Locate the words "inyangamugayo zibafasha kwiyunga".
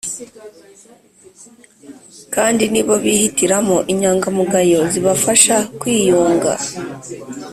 3.91-6.53